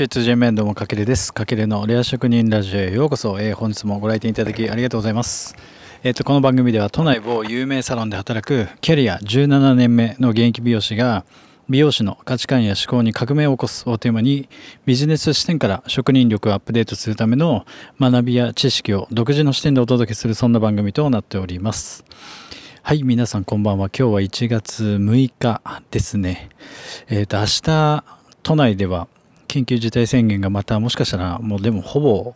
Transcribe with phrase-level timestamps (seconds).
[0.00, 1.30] チューツジェメンドもかけるです。
[1.30, 3.38] かけるのレア職人ラジオへようこそ。
[3.38, 5.54] えー、本日もご来店いただきありがとうございます。
[6.02, 11.26] えっ、ー、と、この番組では都内某有名サロンで働くキャリア17年目の現役美容師が
[11.68, 14.48] 美容師の価値観や思考に革命を起こすをテーマに
[14.86, 17.66] ビジネス視点から職人力をアップデートするための
[18.00, 22.06] 学びや知識を独自の視点でお届けするそんな番組となっております。
[22.82, 23.90] はい、皆さんこんばんは。
[23.90, 25.60] 今日は1月6日
[25.90, 26.48] ですね。
[27.10, 28.04] えっ、ー、と、明日、
[28.42, 29.06] 都内では
[29.50, 32.34] 緊急事態宣言がまたもしかしたらもうでもほぼ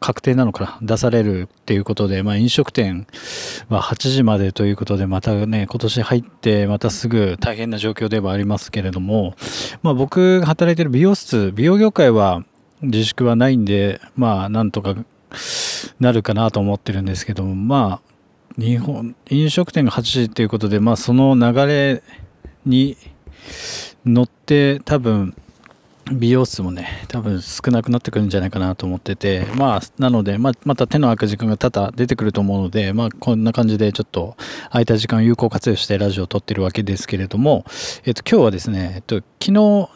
[0.00, 3.06] 確定なのかな出されるっていうことで、まあ、飲食店
[3.68, 9.34] は8時までということでまたね今年入ってまたすぐ大変な状況ではありますけれども、
[9.82, 12.42] まあ、僕が働いてる美容室美容業界は
[12.80, 14.94] 自粛はないんでまあなんとか
[16.00, 22.02] なるかなと思ってるんですけどもまあ日本飲食店が8時っていうことでまあその流れ
[22.64, 22.96] に
[24.06, 25.36] 乗って多分
[26.10, 34.36] 美容室もね、多分少なくなってくるんじゃないかなと思ってて、まあ、なので、まあ、また手の空く時間が多々出てくると思うので、まあ、こんな感じでちょっと
[34.70, 37.64] 空いた時間を有効活用してラジオを撮ってるわけですけれども、
[38.04, 39.88] えっと、今日はですね、えっと、昨日、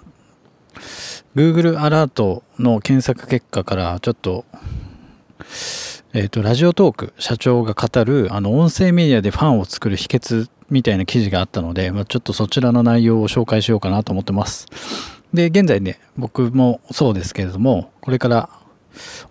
[1.34, 4.44] Google アラートの検索結果からちょっと、
[6.12, 15.21] えっと、ラジオトーク社長が語る、あの、音声メディアでファンを作る秘訣みたいな記事があったので、まあ、ちょっとそちらの内容を紹介しようかなと思ってます。
[15.32, 18.50] で、現在ね、僕もそうですけれども、これから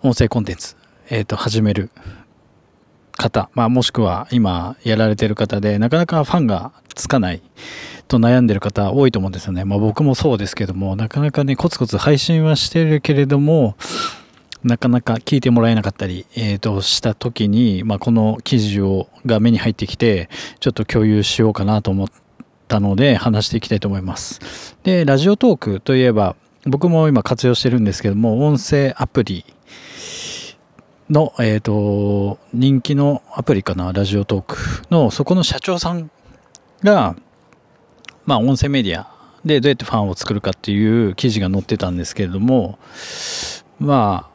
[0.02, 0.76] 音声コンテンツ、
[1.08, 1.90] えっ、ー、と、始める
[3.12, 7.42] 方、まあ、もしくは今やられてる方で、なかなかファンがつかない
[8.08, 9.64] と悩んでる方多いと思うんですよね。
[9.64, 13.76] まあ、僕もそうですけども、なかなかね、コツコツ配信はしてるけれども、
[14.64, 20.28] なかなか聞いてもらえなかったり、えー、とした時に、まあ、この記事をが目に入ってきて、
[20.60, 22.08] ちょっと共有しようかなと思っ
[22.72, 24.76] たので話していきたいと思います。
[24.82, 29.44] で、ラジオトークといえば、僕も今活用してるんですけども、音声アプリ
[31.10, 34.56] の、えっ、ー、と、人気のアプリかな、ラジオトーク
[34.90, 36.10] の、そこの社長さん
[36.82, 37.14] が、
[38.24, 39.12] まあ、音声メディア
[39.44, 42.78] でどうやってファンを作るかっていう記事が載ってたんですけれども、
[43.80, 44.32] まあ、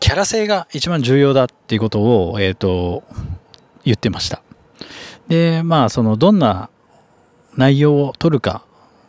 [0.00, 3.04] キャラ性が一番重要だっていうことを、えっ、ー、と、
[3.84, 4.42] 言ってました。
[5.28, 6.68] で、まあ、その、どんな
[7.56, 8.62] 内容を取るか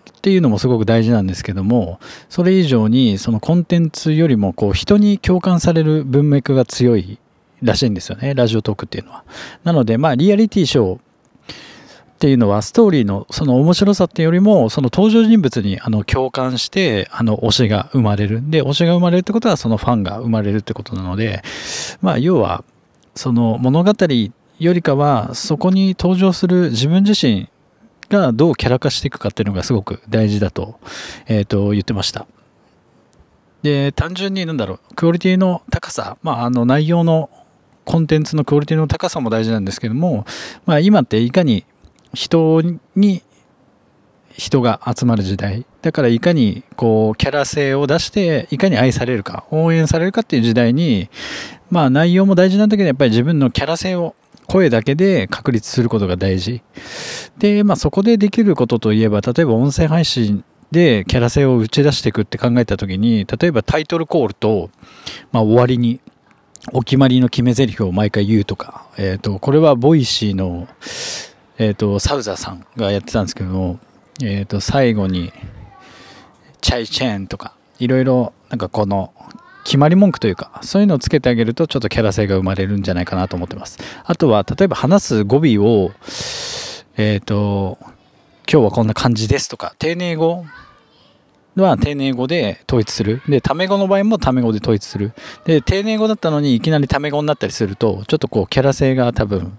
[0.09, 7.17] っていうのもすごく大事なんですけどもそれ以上にそのコンテンツよりもこう人に共感される文脈が強い
[7.63, 9.23] らしいんですよねラジオトークっていうのは。
[9.63, 11.01] なのでまあリアリティショーっ
[12.19, 18.47] ていうのはストーリーのその面白さっていうよりもその登場人物にあの共感してあの推しが生まれる。
[18.47, 21.41] で推しが生まれるってことはそのファンが生まれるってことなので
[21.99, 22.63] まあ要は
[23.15, 23.93] その物語
[24.59, 27.49] よりかはそこに登場する自分自身
[28.11, 30.79] がどうキャラ化していくかっていうのがすごく大事だと,、
[31.27, 32.27] えー、と言ってました。
[33.63, 37.29] で、単純になんだろう、クオリティの高さ、まあ、あの内容の
[37.85, 40.25] コンテンツのクオリティの高さも大事なんですけども、
[40.65, 41.65] まあ、今っていかに
[42.13, 42.61] 人
[42.95, 43.23] に
[44.37, 51.09] 人が集まる時代だからいかにこうキャラ性を出していかに愛されるか応援されるかっていう時代に
[51.69, 54.15] まあ内容も大事なんだけどやっぱり自分のキャラ性を
[54.51, 56.61] 声だけで確立することが大事。
[57.37, 64.69] で、まあそこでできることといえば、例えば音声配信でキャラ性を打ち出していくって考えた時に、例えばタイトルコールと、
[65.31, 66.01] まあ終わりに
[66.73, 70.67] お決まりの決め台詞を毎回言うとか、えっ、ー、と、これはボイシーの、
[71.57, 73.79] えっ、ー、と、サウザーさんがやってたんですけども、
[74.21, 75.31] えっ、ー、と、最後に、
[76.59, 79.13] 再见とか、いろいろ、なんかこの、
[79.63, 83.79] 決まり文句というか、そういうのをつけてあげると、ちょっとキャラ性が生まれるんじゃないかなと思ってます。
[84.03, 85.91] あとは、例えば話す語尾を、
[86.97, 87.77] えっ、ー、と、
[88.51, 90.45] 今日はこんな感じですとか、丁寧語
[91.55, 93.21] は丁寧語で統一する。
[93.27, 95.13] で、タメ語の場合もタメ語で統一する。
[95.45, 99.57] で、丁寧語だったのにいきなりタメ語になったりすると、ちょっとこう、キャラ性が多分、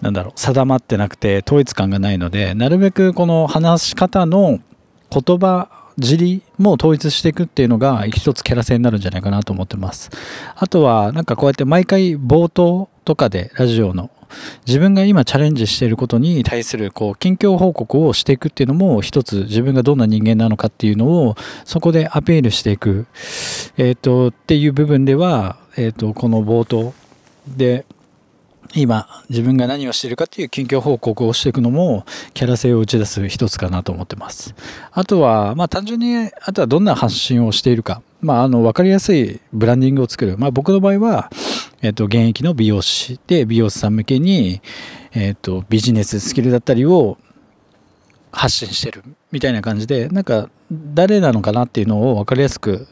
[0.00, 4.60] なんだろう、定まってなくて統一感がないので、なるべくこの話し方の
[5.10, 10.10] 言葉尻も統一していくっていうのが一つキャラ性になるんじゃないかなと思ってます。
[10.56, 14.10] あとはなんかこうやって毎回冒頭とかでラジオの
[14.66, 23.06] 自分が今チャレンジしていることに対するこう近況報告をしていくっていうのも一つ自分がどんな人間なのかっていうのをそこでアピールしていく、
[23.76, 26.94] えっ、とっていう部分では、えっ、とこの冒頭
[27.48, 27.84] で
[28.74, 34.54] 今自分が何をしているかっていう近況報告をしていくのもキャラ性を打ち出す一つかなと思ってます。
[34.92, 38.02] あとは、まあ単純に、あとはどんな発信をしているか。
[38.20, 40.38] まああの分かりやすいブランディングを作る。
[40.38, 41.30] まあ僕の場合は、
[41.82, 44.60] えっ、と現役の美容師で美容師さん向けに、
[45.12, 47.18] えっ、とビジネススキルだったりを
[48.32, 49.02] 発信してる
[49.32, 52.86] みたいな感じでなんか誰なのかなっていうのを分かりやすく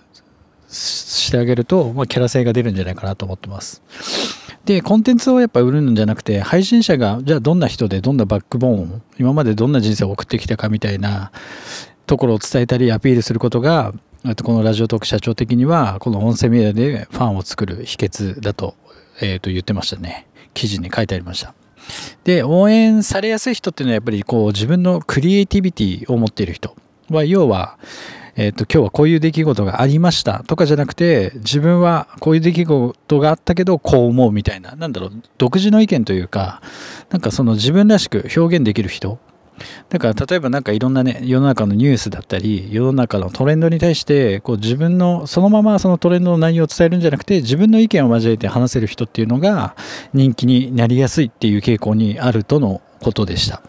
[0.68, 3.82] してあげると、まあ、キャラ性が出るんじゃないかなと思ってます
[4.68, 11.32] でコンテンツをやっぱ売るんじゃなくて配信者がじゃあどんな人でどんなバックボーンを今までどんな人生を送ってきたかみたいな
[12.04, 13.94] ところを伝えたりアピールすることが
[14.26, 18.74] あとこのラジオトーク社長的にはこの音声メディアでファンを作る秘訣だと,、
[19.22, 20.26] えー、と言ってましたね。
[20.52, 21.54] 記事に書いてありました。
[22.24, 26.76] で応援されやすい人っていうのはやっぱりこう自分のクリエイティビティを持っている人。
[27.08, 27.78] は要は
[28.38, 36.62] えっ、ー、と、今日はこういう出来事がありましたとかじゃなくて、自分はこういう出来事があったけど、こう思うみたいな、なんだろう、独自の意見というか、
[37.10, 39.18] なんかその自分らしく表現できる人。
[39.88, 49.74] だから例えばなんかいろんなね、世の中のニュースだったり、世の中のトレンドに対して、こう自分の、そのままそのトレンドの内容を伝えるんじゃなくて、自分の意見を交えて話せる人っていうのが
[50.14, 53.62] 人気になりやすいっていう傾向にあるとのことでした。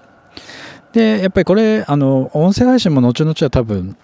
[0.94, 3.96] で、やっぱりこれ、あの、音声配信も後々は多分、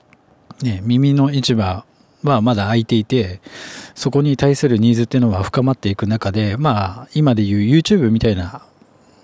[0.66, 1.86] ね、耳の市場
[2.24, 3.40] はまだ開いていて、
[3.94, 8.64] そこに対するニーズっていうのは深まっていく中で、まあ、今でいう YouTube みたいな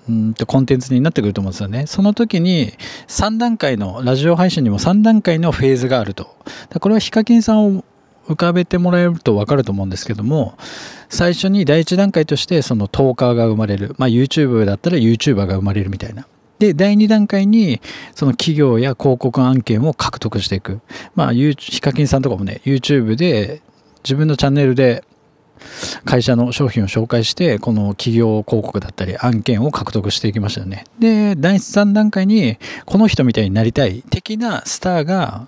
[0.10, 1.86] うんとコンテンツになってくると思うんですよね。
[1.88, 2.74] その時に
[3.08, 6.36] 3段階の、ラジオ配信にも3段階のフェーズがあると。
[6.80, 7.84] これはヒカキンさんを
[8.28, 10.56] 浮かべてもらえると分かると思うんですけども、
[11.10, 13.96] 最初に第1段階としてそのトーカーが生まれる。
[13.98, 16.26] まあ YouTube だったら YouTuber が生まれるみたいな。
[16.62, 17.82] で、第2段階に、
[18.14, 20.80] その企業や広告案件を獲得していく。
[21.16, 23.64] まあ、ヒカキンさんとかもね、YouTube で
[24.04, 25.04] 自分のチャンネルで
[26.06, 30.86] 会社の商品を紹介して、この企業広告だったり案件を獲得していきましたよね。
[31.00, 35.48] で、第3段階に、この人みたいになりたい的なスターが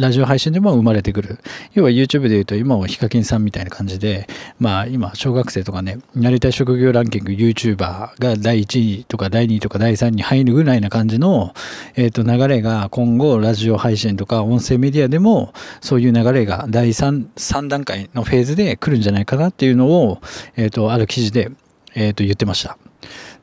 [0.00, 1.38] ラジオ配信でも生まれてくる。
[1.74, 4.26] 要は YouTube で言うと今はヒカキンさんみたいな感じで、
[4.58, 7.76] まあ今小学生とかね、なりたい職業ランキング YouTuber
[8.18, 11.54] が第1位とか第2位とか第3位に入るぐらいな感じの、
[11.96, 20.20] えっ、ー、と流れが今後ラジオ配信とか音声メディアでもそういう流れが第 3, 3段階のフェーズで来るんじゃないかなっていうのを、
[20.56, 21.50] えっ、ー、とある記事で、
[21.94, 22.78] えっ、ー、と言ってました。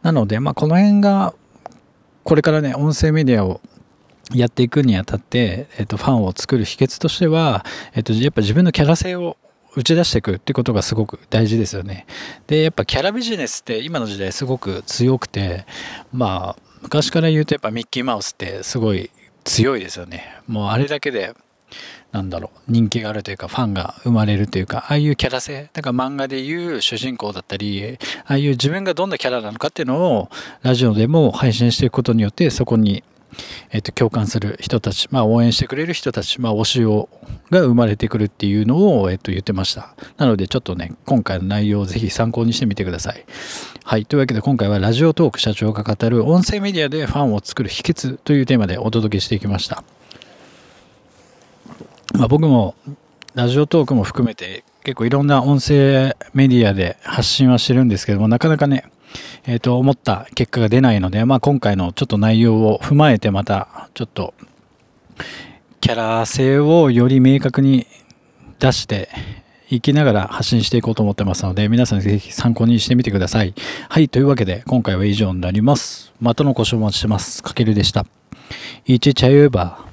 [0.01, 1.33] なので、まあこの辺が
[2.27, 3.61] これからね、音声メディアを
[4.33, 9.37] やっていくにあたって、えっと、ファンを作る秘訣としては、えっと、やっぱ自分のキャラ性を
[9.75, 12.07] 打ち出していくってことがすごく大事ですよね。
[12.47, 15.65] で、やっぱキャラビジネスって今の時代すごく強くて、
[16.11, 19.11] まあ、昔から言うとやっぱミッキーマウスってすごい
[19.43, 20.41] 強いですよね。
[20.47, 21.33] もうあれだけで、
[22.11, 30.29] なんだろう、人気があるというか、ファンが生まれるというか、ああいうキャラ性、だから漫画でいう主人公だったり、ああいう自分がどんなキャラなのかっていうのを、
[30.63, 33.03] ラジオでも配信していくことによって、そこに
[33.71, 37.09] えっと、共感する人たち、まあ、応援してくれる人たち、まあ、推しを、
[37.51, 39.95] が生まれてくるっていうのを、えっと、言ってました。
[40.17, 43.25] なので、ちょっとね、今回の内容をぜひ参考にしてみてください。
[43.83, 44.05] はい。
[44.05, 49.83] というわけで、今回はラジオトーク社長が語る音声メディアでファンを作る秘訣というテーマでお届けしていきました。
[52.13, 52.75] まあ、僕も、
[53.35, 58.85] ラジオトークも含めて、結構いろんな音声メディアで発信はしてるんですけども、なかなかね、
[59.47, 64.33] えっ、ー、と、思った結果が出ないので、まあ今回のちょっと内容を踏まえてまた、ちょっと、
[65.79, 67.87] キャラ性をより明確に
[68.59, 69.07] 出して
[69.69, 73.53] いきながら発信していこうと思ってますので、皆さんぜひ参考にしてみてください。
[73.87, 76.11] はい、というわけで今回は以上になります。
[76.19, 77.41] またのご視聴お待ちしてます。
[77.41, 78.05] かけるでした。
[78.85, 79.86] いちちゃゆば。